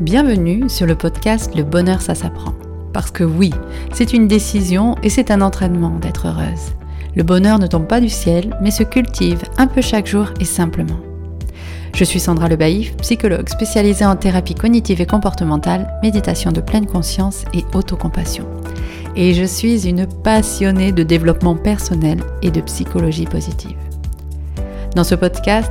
[0.00, 2.54] Bienvenue sur le podcast Le bonheur ça s'apprend.
[2.94, 3.52] Parce que oui,
[3.92, 6.72] c'est une décision et c'est un entraînement d'être heureuse.
[7.14, 10.46] Le bonheur ne tombe pas du ciel, mais se cultive un peu chaque jour et
[10.46, 11.00] simplement.
[11.94, 17.44] Je suis Sandra Lebaïf, psychologue spécialisée en thérapie cognitive et comportementale, méditation de pleine conscience
[17.52, 18.46] et autocompassion.
[19.16, 23.89] Et je suis une passionnée de développement personnel et de psychologie positive.
[24.96, 25.70] Dans ce podcast,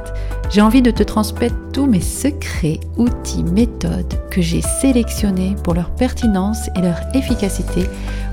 [0.49, 5.89] j'ai envie de te transmettre tous mes secrets, outils, méthodes que j'ai sélectionnés pour leur
[5.91, 7.83] pertinence et leur efficacité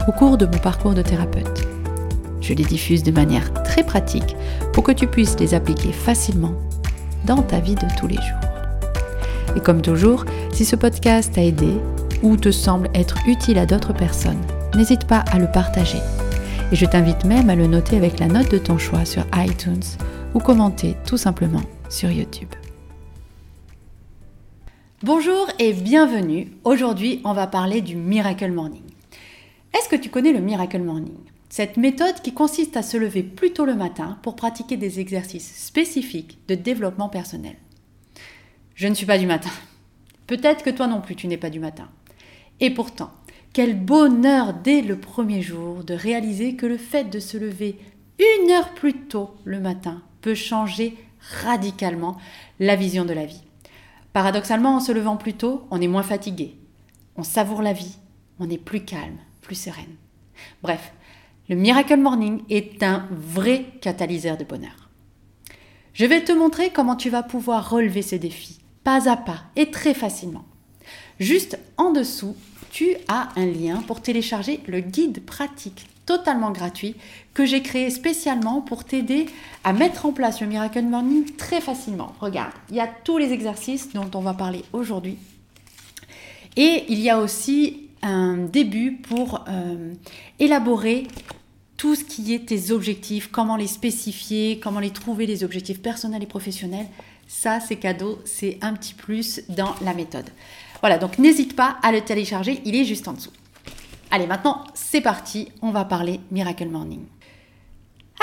[0.06, 1.66] au cours de mon parcours de thérapeute.
[2.40, 4.36] Je les diffuse de manière très pratique
[4.72, 6.54] pour que tu puisses les appliquer facilement
[7.26, 9.56] dans ta vie de tous les jours.
[9.56, 11.80] Et comme toujours, si ce podcast t'a aidé
[12.22, 14.40] ou te semble être utile à d'autres personnes,
[14.76, 16.00] n'hésite pas à le partager.
[16.70, 19.82] Et je t'invite même à le noter avec la note de ton choix sur iTunes
[20.36, 22.50] ou commenter tout simplement sur YouTube.
[25.02, 26.52] Bonjour et bienvenue.
[26.62, 28.82] Aujourd'hui, on va parler du Miracle Morning.
[29.74, 31.16] Est-ce que tu connais le Miracle Morning?
[31.48, 35.56] Cette méthode qui consiste à se lever plus tôt le matin pour pratiquer des exercices
[35.56, 37.56] spécifiques de développement personnel.
[38.74, 39.48] Je ne suis pas du matin.
[40.26, 41.88] Peut-être que toi non plus, tu n'es pas du matin.
[42.60, 43.10] Et pourtant,
[43.54, 47.78] quel bonheur dès le premier jour de réaliser que le fait de se lever
[48.18, 50.02] une heure plus tôt le matin
[50.34, 50.96] changer
[51.42, 52.16] radicalement
[52.58, 53.42] la vision de la vie.
[54.12, 56.56] Paradoxalement, en se levant plus tôt, on est moins fatigué,
[57.16, 57.96] on savoure la vie,
[58.38, 59.96] on est plus calme, plus sereine.
[60.62, 60.92] Bref,
[61.48, 64.90] le Miracle Morning est un vrai catalyseur de bonheur.
[65.92, 69.70] Je vais te montrer comment tu vas pouvoir relever ce défi, pas à pas et
[69.70, 70.44] très facilement.
[71.20, 72.36] Juste en dessous,
[72.70, 76.94] tu as un lien pour télécharger le guide pratique totalement gratuit
[77.34, 79.26] que j'ai créé spécialement pour t'aider
[79.64, 82.14] à mettre en place le Miracle Morning très facilement.
[82.20, 85.18] Regarde, il y a tous les exercices dont on va parler aujourd'hui.
[86.56, 89.92] Et il y a aussi un début pour euh,
[90.38, 91.08] élaborer
[91.76, 96.22] tout ce qui est tes objectifs, comment les spécifier, comment les trouver, les objectifs personnels
[96.22, 96.86] et professionnels.
[97.28, 100.30] Ça, c'est cadeau, c'est un petit plus dans la méthode.
[100.80, 103.32] Voilà, donc n'hésite pas à le télécharger, il est juste en dessous.
[104.10, 107.04] Allez, maintenant, c'est parti, on va parler Miracle Morning.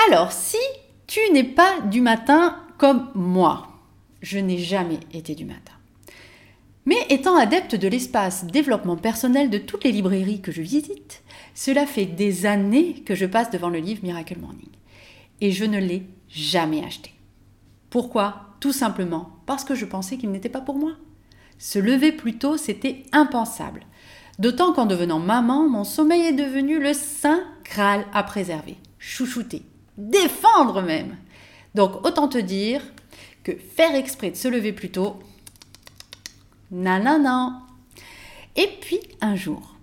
[0.08, 0.58] Alors, si
[1.06, 3.68] tu n'es pas du matin comme moi,
[4.22, 5.72] je n'ai jamais été du matin.
[6.86, 11.22] Mais étant adepte de l'espace développement personnel de toutes les librairies que je visite,
[11.54, 14.68] cela fait des années que je passe devant le livre Miracle Morning.
[15.40, 17.12] Et je ne l'ai jamais acheté.
[17.90, 18.56] Pourquoi?
[18.60, 20.92] Tout simplement parce que je pensais qu'il n'était pas pour moi.
[21.58, 23.86] Se lever plus tôt, c'était impensable.
[24.38, 29.62] D'autant qu'en devenant maman, mon sommeil est devenu le saint Graal à préserver, chouchouter,
[29.96, 31.16] défendre même.
[31.74, 32.82] Donc autant te dire
[33.44, 35.18] que faire exprès de se lever plus tôt,
[36.70, 37.60] nanana.
[38.56, 39.76] Et puis un jour,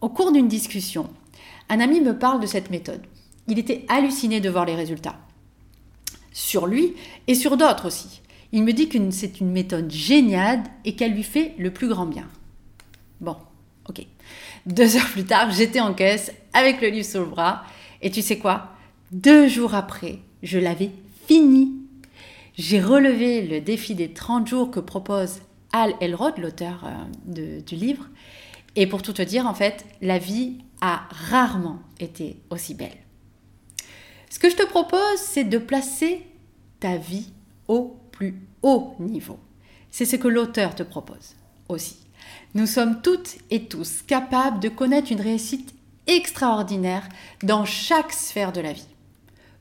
[0.00, 1.08] au cours d'une discussion,
[1.68, 3.02] un ami me parle de cette méthode.
[3.48, 5.18] Il était halluciné de voir les résultats.
[6.32, 6.94] Sur lui
[7.26, 8.22] et sur d'autres aussi.
[8.52, 12.06] Il me dit que c'est une méthode géniale et qu'elle lui fait le plus grand
[12.06, 12.28] bien.
[13.20, 13.36] Bon,
[13.88, 14.06] ok.
[14.66, 17.62] Deux heures plus tard, j'étais en caisse avec le livre sur le bras.
[18.02, 18.70] Et tu sais quoi?
[19.12, 20.90] Deux jours après, je l'avais
[21.26, 21.72] fini.
[22.56, 25.40] J'ai relevé le défi des 30 jours que propose
[25.72, 28.08] Al Elrod, l'auteur euh, du livre.
[28.76, 32.96] Et pour tout te dire, en fait, la vie a rarement été aussi belle.
[34.30, 36.22] Ce que je te propose, c'est de placer
[36.80, 37.32] ta vie
[37.66, 39.38] au plus haut niveau.
[39.90, 41.36] C'est ce que l'auteur te propose
[41.68, 42.07] aussi.
[42.54, 45.74] Nous sommes toutes et tous capables de connaître une réussite
[46.06, 47.06] extraordinaire
[47.42, 48.88] dans chaque sphère de la vie.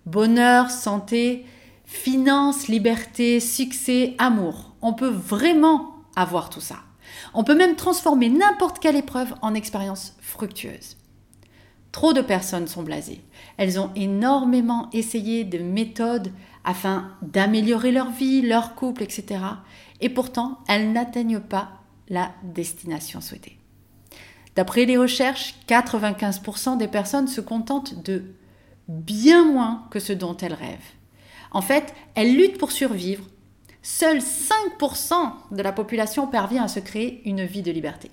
[0.06, 1.46] Bonheur, santé,
[1.86, 4.74] finances, liberté, succès, amour.
[4.82, 6.78] On peut vraiment avoir tout ça.
[7.34, 10.96] On peut même transformer n'importe quelle épreuve en expérience fructueuse.
[11.92, 13.22] Trop de personnes sont blasées.
[13.58, 16.32] Elles ont énormément essayé de méthodes
[16.64, 19.42] afin d'améliorer leur vie, leur couple, etc.
[20.00, 21.70] Et pourtant, elles n'atteignent pas
[22.10, 23.58] la destination souhaitée.
[24.56, 28.24] D'après les recherches, 95% des personnes se contentent de
[28.88, 30.94] bien moins que ce dont elles rêvent.
[31.52, 33.24] En fait, elles luttent pour survivre.
[33.82, 35.16] Seuls 5%
[35.52, 38.12] de la population parvient à se créer une vie de liberté.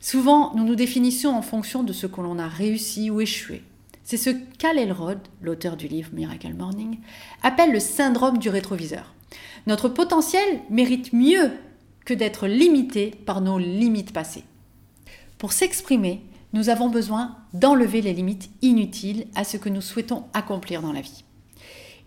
[0.00, 3.62] Souvent, nous nous définissons en fonction de ce que l'on a réussi ou échoué.
[4.02, 6.98] C'est ce qu'Al Elrod, l'auteur du livre Miracle Morning,
[7.42, 9.14] appelle le syndrome du rétroviseur.
[9.66, 11.52] Notre potentiel mérite mieux
[12.04, 14.44] que d'être limité par nos limites passées.
[15.38, 20.82] Pour s'exprimer, nous avons besoin d'enlever les limites inutiles à ce que nous souhaitons accomplir
[20.82, 21.24] dans la vie.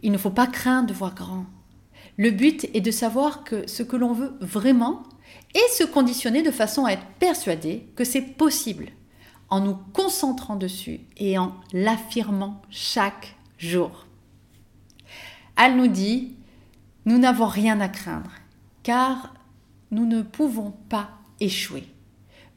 [0.03, 1.45] Il ne faut pas craindre de voir grand.
[2.17, 5.03] Le but est de savoir que ce que l'on veut vraiment
[5.53, 8.87] et se conditionner de façon à être persuadé que c'est possible
[9.49, 14.05] en nous concentrant dessus et en l'affirmant chaque jour.
[15.57, 16.35] Elle nous dit,
[17.05, 18.31] nous n'avons rien à craindre,
[18.83, 19.33] car
[19.91, 21.83] nous ne pouvons pas échouer,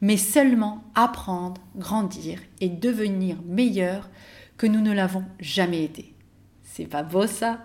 [0.01, 4.09] mais seulement apprendre, grandir et devenir meilleurs
[4.57, 6.13] que nous ne l'avons jamais été.
[6.63, 7.59] C'est pas beau ça?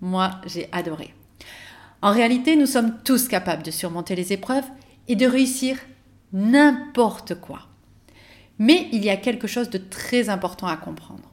[0.00, 1.14] Moi, j'ai adoré.
[2.02, 4.66] En réalité, nous sommes tous capables de surmonter les épreuves
[5.08, 5.78] et de réussir
[6.32, 7.60] n'importe quoi.
[8.58, 11.32] Mais il y a quelque chose de très important à comprendre.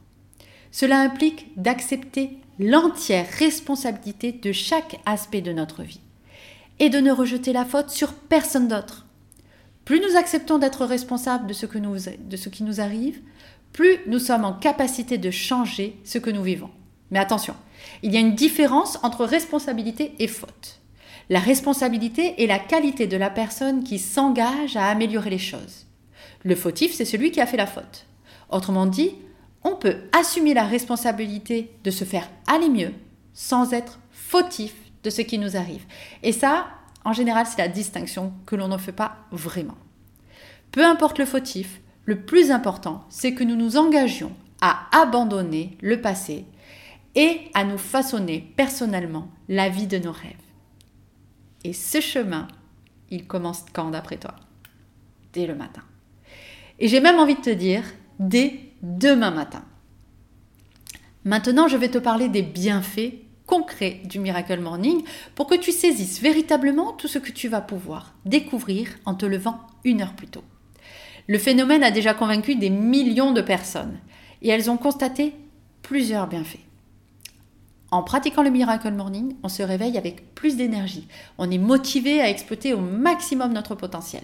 [0.70, 6.00] Cela implique d'accepter l'entière responsabilité de chaque aspect de notre vie
[6.82, 9.06] et de ne rejeter la faute sur personne d'autre.
[9.84, 13.20] Plus nous acceptons d'être responsables de ce, de ce qui nous arrive,
[13.72, 16.70] plus nous sommes en capacité de changer ce que nous vivons.
[17.12, 17.54] Mais attention,
[18.02, 20.80] il y a une différence entre responsabilité et faute.
[21.30, 25.86] La responsabilité est la qualité de la personne qui s'engage à améliorer les choses.
[26.42, 28.06] Le fautif, c'est celui qui a fait la faute.
[28.50, 29.12] Autrement dit,
[29.62, 32.92] on peut assumer la responsabilité de se faire aller mieux
[33.34, 35.84] sans être fautif de ce qui nous arrive.
[36.22, 36.68] Et ça,
[37.04, 39.76] en général, c'est la distinction que l'on ne fait pas vraiment.
[40.70, 46.00] Peu importe le fautif, le plus important, c'est que nous nous engagions à abandonner le
[46.00, 46.46] passé
[47.14, 50.32] et à nous façonner personnellement la vie de nos rêves.
[51.64, 52.48] Et ce chemin,
[53.10, 54.34] il commence quand d'après toi?
[55.32, 55.82] Dès le matin.
[56.78, 57.84] Et j'ai même envie de te dire,
[58.18, 59.64] dès demain matin.
[61.24, 63.12] Maintenant, je vais te parler des bienfaits
[63.52, 65.02] concrets du Miracle Morning
[65.34, 69.58] pour que tu saisisses véritablement tout ce que tu vas pouvoir découvrir en te levant
[69.84, 70.42] une heure plus tôt.
[71.26, 73.98] Le phénomène a déjà convaincu des millions de personnes
[74.40, 75.34] et elles ont constaté
[75.82, 76.64] plusieurs bienfaits.
[77.90, 81.06] En pratiquant le Miracle Morning, on se réveille avec plus d'énergie.
[81.36, 84.22] On est motivé à exploiter au maximum notre potentiel.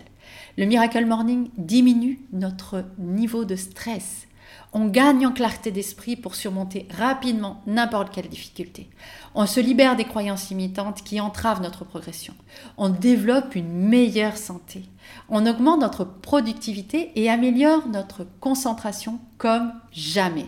[0.56, 4.27] Le Miracle Morning diminue notre niveau de stress.
[4.72, 8.90] On gagne en clarté d'esprit pour surmonter rapidement n'importe quelle difficulté.
[9.34, 12.34] On se libère des croyances limitantes qui entravent notre progression.
[12.76, 14.84] On développe une meilleure santé.
[15.30, 20.46] On augmente notre productivité et améliore notre concentration comme jamais.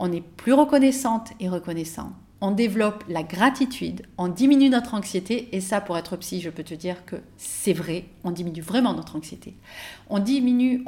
[0.00, 5.60] On est plus reconnaissante et reconnaissant on développe la gratitude, on diminue notre anxiété, et
[5.60, 9.16] ça, pour être psy, je peux te dire que c'est vrai, on diminue vraiment notre
[9.16, 9.56] anxiété.
[10.08, 10.84] On diminue,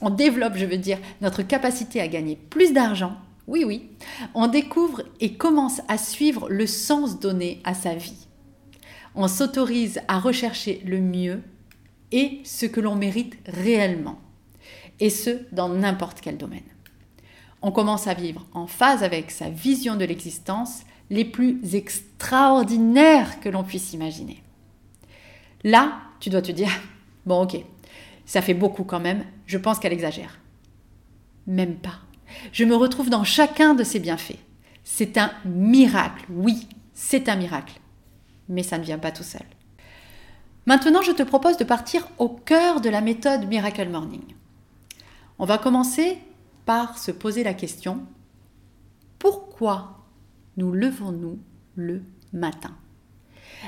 [0.00, 3.16] on, développe, je veux dire, notre capacité à gagner plus d'argent.
[3.46, 3.90] Oui, oui.
[4.34, 8.26] On découvre et commence à suivre le sens donné à sa vie.
[9.14, 11.42] On s'autorise à rechercher le mieux
[12.10, 14.18] et ce que l'on mérite réellement.
[14.98, 16.62] Et ce, dans n'importe quel domaine
[17.62, 23.48] on commence à vivre en phase avec sa vision de l'existence les plus extraordinaires que
[23.48, 24.42] l'on puisse imaginer.
[25.64, 26.70] Là, tu dois te dire,
[27.26, 27.56] bon ok,
[28.24, 30.38] ça fait beaucoup quand même, je pense qu'elle exagère.
[31.46, 32.00] Même pas.
[32.52, 34.38] Je me retrouve dans chacun de ces bienfaits.
[34.84, 37.80] C'est un miracle, oui, c'est un miracle.
[38.48, 39.42] Mais ça ne vient pas tout seul.
[40.66, 44.24] Maintenant, je te propose de partir au cœur de la méthode Miracle Morning.
[45.38, 46.18] On va commencer
[46.66, 48.04] par se poser la question,
[49.18, 50.04] pourquoi
[50.58, 51.38] nous levons-nous
[51.76, 52.02] le
[52.32, 52.76] matin?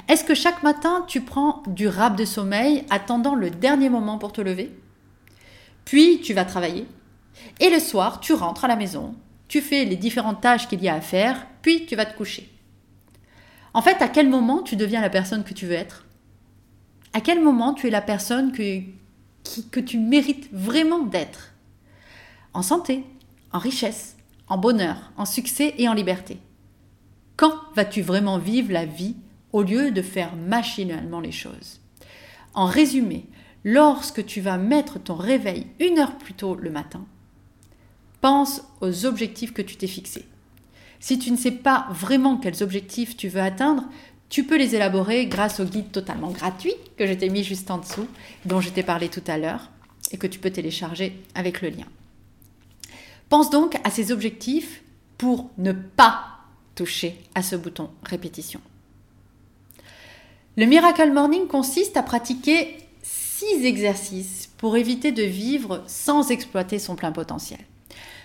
[0.09, 4.33] Est-ce que chaque matin tu prends du rap de sommeil attendant le dernier moment pour
[4.33, 4.77] te lever?
[5.85, 6.87] Puis tu vas travailler.
[7.61, 9.15] Et le soir tu rentres à la maison,
[9.47, 12.53] tu fais les différentes tâches qu'il y a à faire, puis tu vas te coucher.
[13.75, 16.05] En fait, à quel moment tu deviens la personne que tu veux être?
[17.13, 18.81] À quel moment tu es la personne que,
[19.71, 21.55] que tu mérites vraiment d'être?
[22.59, 23.05] En santé,
[23.53, 24.17] en richesse,
[24.49, 26.39] en bonheur, en succès et en liberté.
[27.37, 29.15] Quand vas-tu vraiment vivre la vie
[29.53, 31.81] au lieu de faire machinalement les choses?
[32.55, 33.27] En résumé,
[33.63, 37.07] lorsque tu vas mettre ton réveil une heure plus tôt le matin,
[38.21, 40.27] pense aux objectifs que tu t'es fixés.
[40.99, 43.85] Si tu ne sais pas vraiment quels objectifs tu veux atteindre,
[44.31, 47.79] tu peux les élaborer grâce au guide totalement gratuit que je t'ai mis juste en
[47.79, 48.09] dessous,
[48.47, 49.71] dont je t'ai parlé tout à l'heure,
[50.11, 51.87] et que tu peux télécharger avec le lien.
[53.29, 54.83] Pense donc à ces objectifs
[55.19, 56.25] pour ne pas
[56.75, 58.61] toucher à ce bouton répétition.
[60.57, 66.97] Le Miracle Morning consiste à pratiquer six exercices pour éviter de vivre sans exploiter son
[66.97, 67.61] plein potentiel.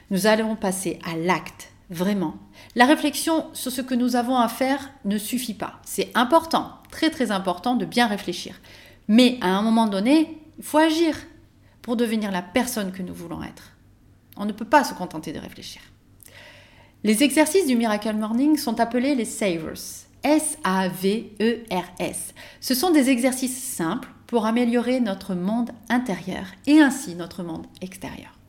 [0.09, 2.35] Nous allons passer à l'acte, vraiment.
[2.75, 5.79] La réflexion sur ce que nous avons à faire ne suffit pas.
[5.85, 8.59] C'est important, très très important de bien réfléchir.
[9.07, 11.15] Mais à un moment donné, il faut agir
[11.81, 13.72] pour devenir la personne que nous voulons être.
[14.37, 15.81] On ne peut pas se contenter de réfléchir.
[17.03, 20.07] Les exercices du Miracle Morning sont appelés les Savers.
[20.23, 22.33] S-A-V-E-R-S.
[22.61, 28.39] Ce sont des exercices simples pour améliorer notre monde intérieur et ainsi notre monde extérieur.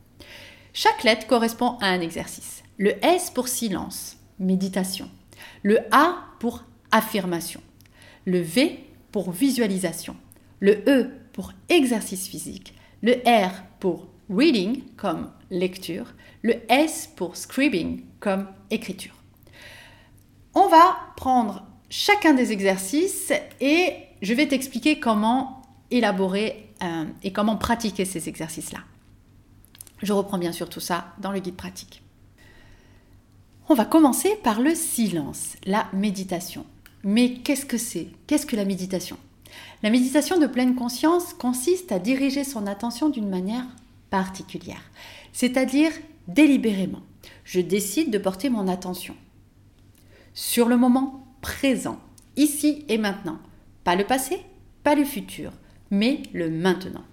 [0.73, 2.63] Chaque lettre correspond à un exercice.
[2.77, 5.09] Le S pour silence, méditation.
[5.63, 7.61] Le A pour affirmation.
[8.25, 8.79] Le V
[9.11, 10.15] pour visualisation.
[10.59, 12.73] Le E pour exercice physique.
[13.01, 16.13] Le R pour reading comme lecture.
[16.41, 19.15] Le S pour scribing comme écriture.
[20.53, 27.57] On va prendre chacun des exercices et je vais t'expliquer comment élaborer euh, et comment
[27.57, 28.79] pratiquer ces exercices-là.
[30.01, 32.01] Je reprends bien sûr tout ça dans le guide pratique.
[33.67, 36.65] On va commencer par le silence, la méditation.
[37.03, 38.09] Mais qu'est-ce que c'est?
[38.27, 39.17] Qu'est-ce que la méditation?
[39.83, 43.65] La méditation de pleine conscience consiste à diriger son attention d'une manière
[44.15, 44.81] particulière,
[45.33, 45.91] c'est-à-dire
[46.29, 47.01] délibérément.
[47.43, 49.13] Je décide de porter mon attention
[50.33, 51.99] sur le moment présent,
[52.37, 53.39] ici et maintenant.
[53.83, 54.39] Pas le passé,
[54.83, 55.51] pas le futur,
[55.91, 57.03] mais le maintenant.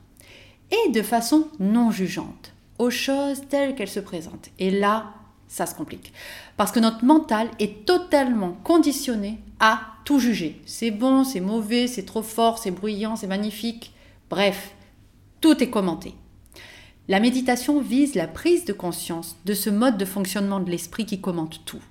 [0.71, 4.51] Et de façon non jugeante, aux choses telles qu'elles se présentent.
[4.61, 5.13] Et là,
[5.49, 6.13] ça se complique.
[6.57, 10.63] Parce que notre mental est totalement conditionné à tout juger.
[10.67, 13.93] C'est bon, c'est mauvais, c'est trop fort, c'est bruyant, c'est magnifique.
[14.31, 14.77] Bref,
[15.41, 16.15] tout est commenté.
[17.09, 21.21] La méditation vise la prise de conscience de ce mode de fonctionnement de l'esprit qui
[21.21, 21.83] commente tout.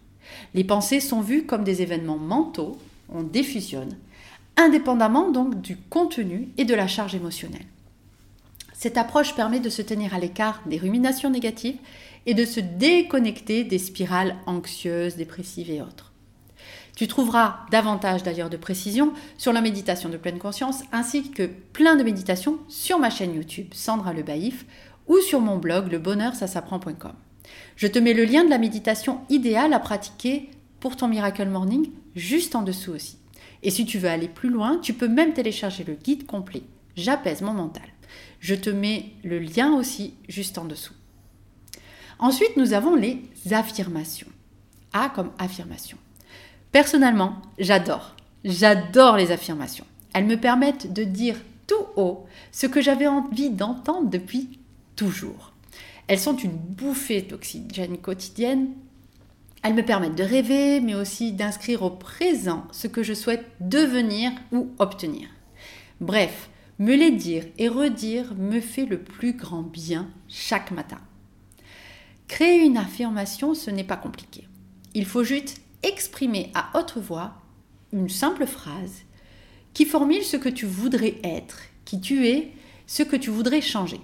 [0.53, 2.77] Les pensées sont vues comme des événements mentaux,
[3.13, 3.97] on défusionne,
[4.55, 7.65] indépendamment donc du contenu et de la charge émotionnelle.
[8.73, 11.77] Cette approche permet de se tenir à l'écart des ruminations négatives
[12.25, 16.11] et de se déconnecter des spirales anxieuses, dépressives et autres.
[16.95, 21.95] Tu trouveras davantage d'ailleurs de précisions sur la méditation de pleine conscience ainsi que plein
[21.95, 24.65] de méditations sur ma chaîne YouTube Sandra Le Baïf
[25.11, 27.11] ou sur mon blog lebonheursasapprend.com.
[27.75, 30.49] Je te mets le lien de la méditation idéale à pratiquer
[30.79, 33.17] pour ton Miracle Morning juste en dessous aussi.
[33.61, 36.63] Et si tu veux aller plus loin, tu peux même télécharger le guide complet
[36.95, 37.83] J'apaise mon mental.
[38.39, 40.93] Je te mets le lien aussi juste en dessous.
[42.17, 44.27] Ensuite, nous avons les affirmations.
[44.93, 45.97] A comme affirmation.
[46.71, 48.15] Personnellement, j'adore.
[48.45, 49.85] J'adore les affirmations.
[50.13, 51.35] Elles me permettent de dire
[51.67, 54.60] tout haut ce que j'avais envie d'entendre depuis
[54.95, 55.53] toujours.
[56.07, 58.69] Elles sont une bouffée d'oxygène quotidienne.
[59.63, 64.31] Elles me permettent de rêver, mais aussi d'inscrire au présent ce que je souhaite devenir
[64.51, 65.29] ou obtenir.
[65.99, 70.99] Bref, me les dire et redire me fait le plus grand bien chaque matin.
[72.27, 74.47] Créer une affirmation, ce n'est pas compliqué.
[74.93, 77.33] Il faut juste exprimer à haute voix
[77.93, 79.03] une simple phrase
[79.73, 82.51] qui formule ce que tu voudrais être, qui tu es,
[82.87, 83.99] ce que tu voudrais changer.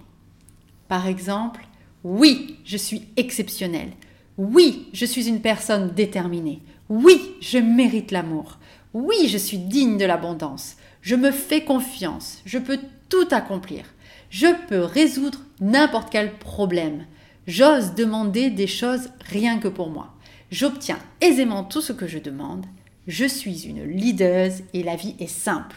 [0.88, 1.66] Par exemple,
[2.04, 3.92] oui, je suis exceptionnel.
[4.38, 6.62] Oui, je suis une personne déterminée.
[6.90, 8.60] Oui, je mérite l'amour.
[8.94, 10.78] Oui, je suis digne de l'abondance.
[11.02, 12.42] Je me fais confiance.
[12.46, 12.80] Je peux
[13.10, 13.84] tout accomplir.
[14.30, 17.06] Je peux résoudre n'importe quel problème.
[17.48, 20.14] J'ose demander des choses rien que pour moi.
[20.52, 22.66] J'obtiens aisément tout ce que je demande.
[23.08, 25.76] Je suis une leader et la vie est simple.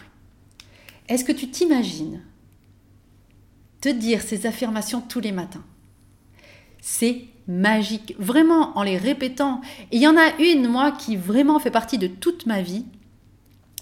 [1.09, 2.21] Est-ce que tu t'imagines
[3.81, 5.65] te dire ces affirmations tous les matins
[6.81, 9.61] C'est magique, vraiment en les répétant.
[9.91, 12.85] Et il y en a une, moi, qui vraiment fait partie de toute ma vie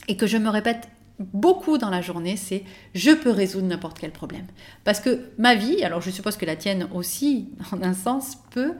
[0.09, 0.89] et que je me répète
[1.19, 2.65] beaucoup dans la journée, c'est
[2.95, 4.47] je peux résoudre n'importe quel problème.
[4.85, 8.75] Parce que ma vie, alors je suppose que la tienne aussi, en un sens, peut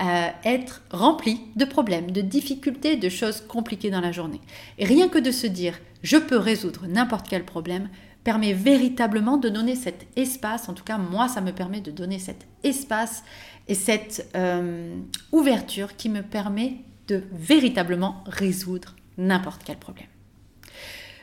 [0.00, 4.40] euh, être remplie de problèmes, de difficultés, de choses compliquées dans la journée.
[4.78, 7.88] Rien que de se dire je peux résoudre n'importe quel problème
[8.24, 12.18] permet véritablement de donner cet espace, en tout cas moi ça me permet de donner
[12.18, 13.24] cet espace
[13.68, 14.96] et cette euh,
[15.32, 16.76] ouverture qui me permet
[17.08, 20.06] de véritablement résoudre n'importe quel problème.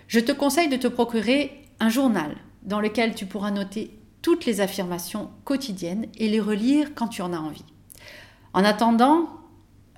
[0.07, 4.61] Je te conseille de te procurer un journal dans lequel tu pourras noter toutes les
[4.61, 7.63] affirmations quotidiennes et les relire quand tu en as envie.
[8.53, 9.29] En attendant,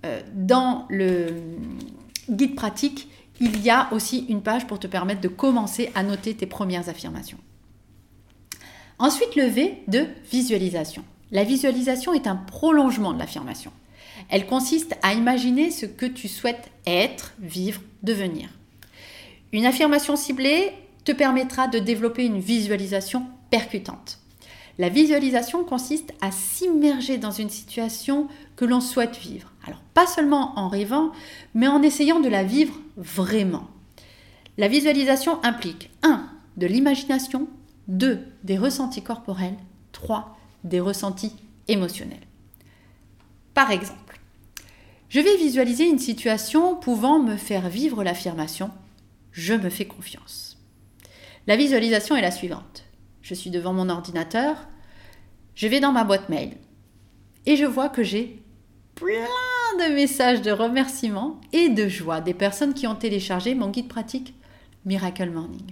[0.05, 1.27] euh, dans le
[2.29, 3.09] guide pratique,
[3.41, 6.87] il y a aussi une page pour te permettre de commencer à noter tes premières
[6.87, 7.39] affirmations.
[8.99, 11.03] Ensuite, le V de visualisation.
[11.31, 13.71] La visualisation est un prolongement de l'affirmation.
[14.29, 18.49] Elle consiste à imaginer ce que tu souhaites être, vivre, devenir.
[19.51, 20.71] Une affirmation ciblée
[21.03, 24.20] te permettra de développer une visualisation percutante.
[24.79, 29.51] La visualisation consiste à s'immerger dans une situation que l'on souhaite vivre.
[29.65, 31.11] Alors pas seulement en rêvant,
[31.53, 33.67] mais en essayant de la vivre vraiment.
[34.57, 36.25] La visualisation implique 1.
[36.57, 37.47] de l'imagination,
[37.87, 38.19] 2.
[38.43, 39.57] des ressentis corporels,
[39.91, 40.37] 3.
[40.63, 41.33] des ressentis
[41.67, 42.27] émotionnels.
[43.53, 44.19] Par exemple,
[45.09, 48.71] je vais visualiser une situation pouvant me faire vivre l'affirmation
[49.31, 50.57] je me fais confiance.
[51.47, 52.83] La visualisation est la suivante.
[53.31, 54.57] Je suis devant mon ordinateur,
[55.55, 56.57] je vais dans ma boîte mail
[57.45, 58.43] et je vois que j'ai
[58.93, 59.07] plein
[59.79, 64.35] de messages de remerciements et de joie des personnes qui ont téléchargé mon guide pratique
[64.83, 65.71] Miracle Morning.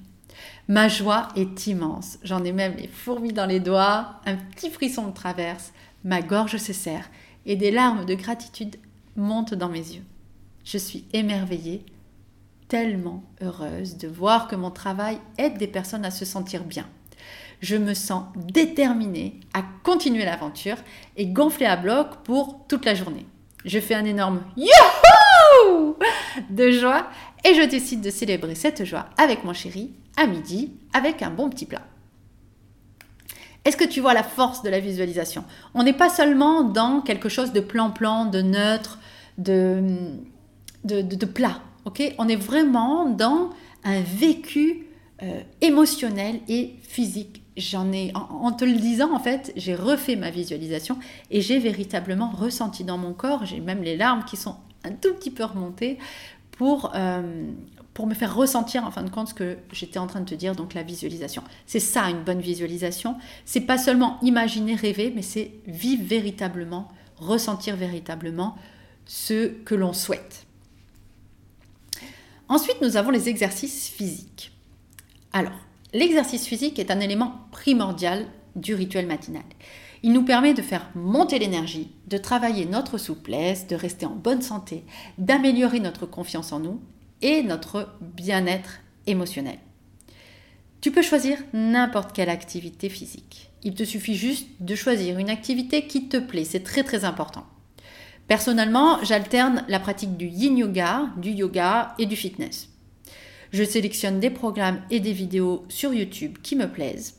[0.70, 5.08] Ma joie est immense, j'en ai même les fourmis dans les doigts, un petit frisson
[5.08, 5.74] me traverse,
[6.06, 7.10] ma gorge se serre
[7.46, 8.78] et des larmes de gratitude
[9.18, 10.06] montent dans mes yeux.
[10.63, 11.86] Je suis émerveillée,
[12.70, 16.88] tellement heureuse de voir que mon travail aide des personnes à se sentir bien.
[17.62, 20.78] Je me sens déterminée à continuer l'aventure
[21.18, 23.25] et gonfler à bloc pour toute la journée.
[23.66, 25.96] Je fais un énorme youhou
[26.50, 27.08] de joie
[27.44, 31.50] et je décide de célébrer cette joie avec mon chéri à midi avec un bon
[31.50, 31.82] petit plat.
[33.66, 35.44] Est-ce que tu vois la force de la visualisation?
[35.74, 39.00] On n'est pas seulement dans quelque chose de plan-plan, de neutre,
[39.38, 39.84] de,
[41.25, 41.62] plat.
[42.18, 43.50] On est vraiment dans
[43.84, 44.88] un vécu
[45.22, 47.44] euh, émotionnel et physique.
[47.60, 50.98] J'en ai, en, te le disant, en fait, j'ai refait ma visualisation
[51.30, 55.13] et j'ai véritablement ressenti dans mon corps, j'ai même les larmes qui sont un tout
[55.13, 55.98] petit peu remontées
[56.51, 57.51] pour, euh,
[57.94, 60.36] pour me faire ressentir en fin de compte ce que j'étais en train de te
[60.36, 61.44] dire, donc la visualisation.
[61.66, 63.18] C'est ça une bonne visualisation.
[63.46, 66.88] C'est pas seulement imaginer, rêver, mais c'est vivre véritablement,
[67.18, 68.56] ressentir véritablement
[69.06, 70.46] ce que l'on souhaite.
[72.48, 74.51] Ensuite, nous avons les exercices physiques.
[75.34, 75.54] Alors,
[75.93, 79.43] l'exercice physique est un élément primordial du rituel matinal.
[80.01, 84.41] Il nous permet de faire monter l'énergie, de travailler notre souplesse, de rester en bonne
[84.41, 84.84] santé,
[85.17, 86.79] d'améliorer notre confiance en nous
[87.22, 89.60] et notre bien-être émotionnel.
[90.81, 93.51] Tu peux choisir n'importe quelle activité physique.
[93.63, 97.46] Il te suffit juste de choisir une activité qui te plaît, c'est très très important.
[98.29, 102.69] Personnellement, j'alterne la pratique du yin yoga, du yoga et du fitness.
[103.51, 107.15] Je sélectionne des programmes et des vidéos sur YouTube qui me plaisent,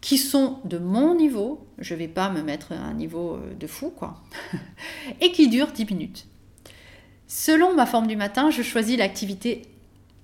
[0.00, 3.54] qui sont de mon niveau, je ne vais pas me mettre à un niveau euh,
[3.58, 4.22] de fou quoi,
[5.20, 6.26] et qui durent 10 minutes.
[7.26, 9.62] Selon ma forme du matin, je choisis l'activité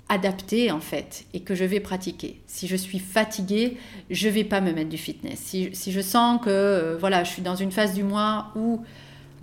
[0.09, 2.41] adaptée en fait et que je vais pratiquer.
[2.47, 3.79] Si je suis fatiguée,
[4.11, 5.39] je vais pas me mettre du fitness.
[5.39, 8.83] Si, je sens que euh, voilà, je suis dans une phase du mois où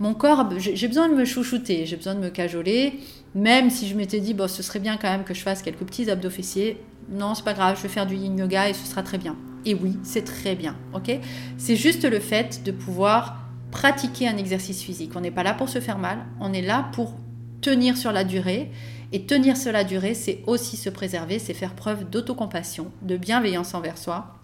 [0.00, 2.98] mon corps, j'ai besoin de me chouchouter, j'ai besoin de me cajoler,
[3.34, 5.84] même si je m'étais dit bon, ce serait bien quand même que je fasse quelques
[5.84, 6.82] petits abdos fessiers.
[7.10, 9.36] Non, c'est pas grave, je vais faire du yin yoga et ce sera très bien.
[9.66, 11.18] Et oui, c'est très bien, ok?
[11.58, 13.36] C'est juste le fait de pouvoir
[13.70, 15.12] pratiquer un exercice physique.
[15.16, 17.14] On n'est pas là pour se faire mal, on est là pour
[17.60, 18.70] tenir sur la durée.
[19.12, 23.74] Et tenir sur la durée, c'est aussi se préserver, c'est faire preuve d'autocompassion, de bienveillance
[23.74, 24.36] envers soi,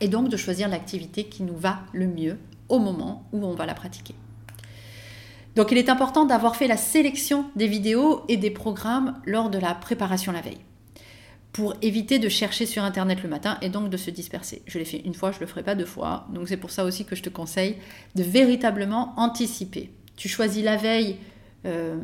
[0.00, 2.36] et donc de choisir l'activité qui nous va le mieux
[2.68, 4.16] au moment où on va la pratiquer.
[5.56, 9.58] Donc il est important d'avoir fait la sélection des vidéos et des programmes lors de
[9.58, 10.60] la préparation la veille
[11.52, 14.60] pour éviter de chercher sur Internet le matin et donc de se disperser.
[14.66, 16.26] Je l'ai fait une fois, je ne le ferai pas deux fois.
[16.34, 17.76] Donc c'est pour ça aussi que je te conseille
[18.14, 19.90] de véritablement anticiper.
[20.16, 21.16] Tu choisis la veille
[21.64, 21.96] euh,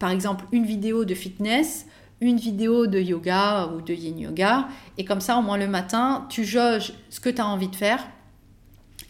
[0.00, 1.86] par exemple une vidéo de fitness,
[2.20, 4.66] une vidéo de yoga ou de yin yoga,
[4.98, 7.76] et comme ça au moins le matin, tu jauges ce que tu as envie de
[7.76, 8.04] faire,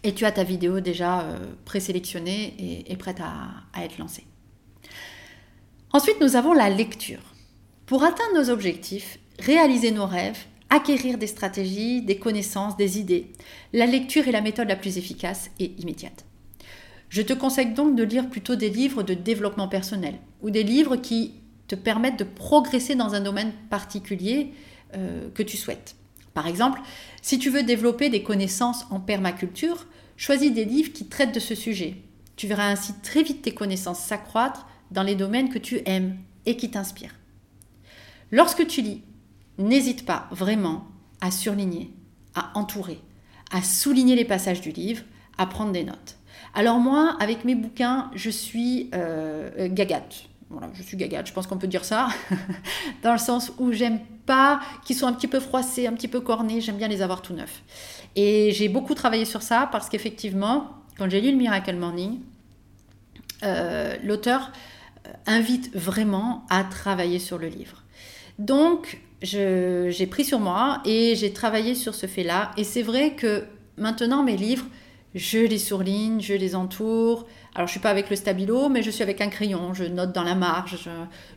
[0.02, 4.24] et tu as ta vidéo déjà euh, présélectionnée et, prête à, être lancée.
[5.92, 7.20] Ensuite, nous avons la lecture.
[7.86, 10.38] Pour atteindre nos objectifs, réaliser nos rêves,
[10.70, 13.32] acquérir des stratégies, des connaissances, des idées,
[13.72, 16.24] la lecture est la méthode la plus efficace et immédiate.
[17.08, 20.96] Je te conseille donc de lire plutôt des livres de développement personnel ou des livres
[20.96, 21.34] qui
[21.66, 24.52] te permettent de progresser dans un domaine particulier
[24.94, 25.96] euh, que tu souhaites.
[26.34, 26.80] Par exemple,
[27.22, 31.54] si tu veux développer des connaissances en permaculture, choisis des livres qui traitent de ce
[31.54, 31.96] sujet.
[32.36, 36.16] Tu verras ainsi très vite tes connaissances s'accroître dans les domaines que tu aimes
[36.46, 37.14] et qui t'inspirent.
[38.30, 39.02] Lorsque tu lis,
[39.58, 40.86] n'hésite pas vraiment
[41.20, 41.92] à surligner,
[42.34, 43.00] à entourer,
[43.50, 45.02] à souligner les passages du livre,
[45.36, 46.16] à prendre des notes.
[46.54, 50.29] Alors moi, avec mes bouquins, je suis euh, gagate.
[50.74, 52.08] Je suis gagate, je pense qu'on peut dire ça,
[53.02, 56.20] dans le sens où j'aime pas qu'ils soient un petit peu froissés, un petit peu
[56.20, 57.62] cornés, j'aime bien les avoir tout neufs.
[58.16, 62.18] Et j'ai beaucoup travaillé sur ça parce qu'effectivement, quand j'ai lu le Miracle Morning,
[63.44, 64.50] euh, l'auteur
[65.06, 67.84] euh, invite vraiment à travailler sur le livre.
[68.38, 72.50] Donc, j'ai pris sur moi et j'ai travaillé sur ce fait-là.
[72.56, 73.44] Et c'est vrai que
[73.76, 74.64] maintenant, mes livres,
[75.14, 77.26] je les surligne, je les entoure.
[77.54, 79.74] Alors je suis pas avec le stabilo, mais je suis avec un crayon.
[79.74, 80.88] Je note dans la marge,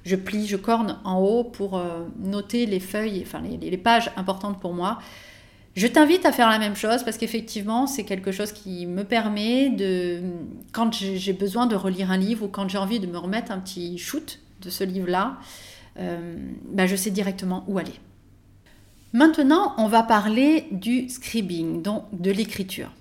[0.06, 4.60] je, plie, je corne en haut pour euh, noter les feuilles, enfin les, pages importantes
[4.60, 5.00] pour moi.
[5.76, 9.72] Je t'invite à faire la même chose parce qu'effectivement, c'est quelque chose qui me permet
[9.72, 10.22] de,
[10.72, 13.58] quand j'ai besoin de relire un livre ou quand j'ai envie de me remettre un
[13.58, 15.38] petit shoot de ce livre-là,
[15.98, 16.36] euh,
[16.72, 18.00] bah, je sais directement où aller.
[19.14, 22.92] Maintenant, on va parler du scribing, donc de l'écriture.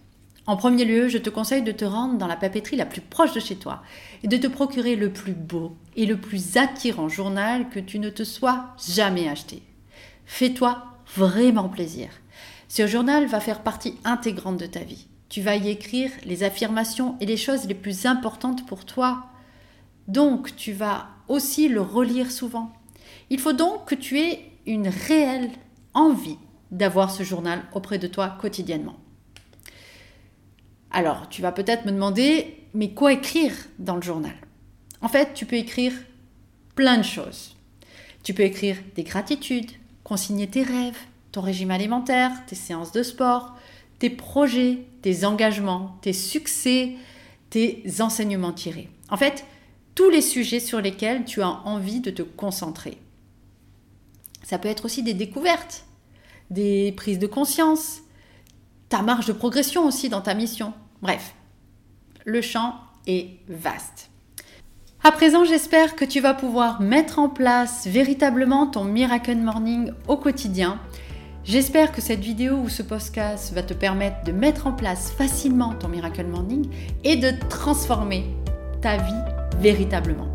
[0.46, 3.32] En premier lieu, je te conseille de te rendre dans la papeterie la plus proche
[3.32, 3.82] de chez toi
[4.24, 8.10] et de te procurer le plus beau et le plus attirant journal que tu ne
[8.10, 9.62] te sois jamais acheté.
[10.26, 10.82] Fais-toi
[11.14, 12.08] vraiment plaisir.
[12.66, 15.06] Ce journal va faire partie intégrante de ta vie.
[15.28, 19.26] Tu vas y écrire les affirmations et les choses les plus importantes pour toi.
[20.08, 22.72] Donc, tu vas aussi le relire souvent.
[23.30, 25.50] Il faut donc que tu aies une réelle
[25.94, 26.38] envie
[26.72, 29.01] d'avoir ce journal auprès de toi quotidiennement.
[30.92, 34.34] Alors, tu vas peut-être me demander, mais quoi écrire dans le journal?
[35.00, 35.92] En fait, tu peux écrire
[36.74, 37.56] plein de choses.
[38.22, 39.70] Tu peux écrire des gratitudes,
[40.04, 40.98] consigner tes rêves,
[41.32, 43.56] ton régime alimentaire, tes séances de sport,
[43.98, 46.92] tes projets, tes engagements, tes succès,
[47.48, 48.90] tes enseignements tirés.
[49.08, 49.46] En fait,
[49.94, 52.98] tous les sujets sur lesquels tu as envie de te concentrer.
[54.42, 55.84] Ça peut être aussi des découvertes,
[56.50, 58.01] des prises de conscience,
[58.92, 60.74] ta marge de progression aussi dans ta mission.
[61.00, 61.34] Bref,
[62.26, 62.74] le champ
[63.06, 64.10] est vaste.
[65.02, 70.18] À présent, j'espère que tu vas pouvoir mettre en place véritablement ton Miracle Morning au
[70.18, 70.78] quotidien.
[71.42, 75.72] J'espère que cette vidéo ou ce podcast va te permettre de mettre en place facilement
[75.72, 76.68] ton Miracle Morning
[77.02, 78.26] et de transformer
[78.82, 80.28] ta vie véritablement.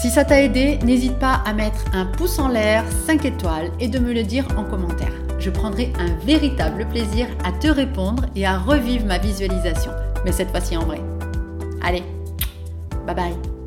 [0.00, 3.88] Si ça t'a aidé, n'hésite pas à mettre un pouce en l'air, 5 étoiles et
[3.88, 5.27] de me le dire en commentaire.
[5.38, 9.92] Je prendrai un véritable plaisir à te répondre et à revivre ma visualisation,
[10.24, 11.00] mais cette fois-ci en vrai.
[11.82, 12.02] Allez,
[13.06, 13.57] bye bye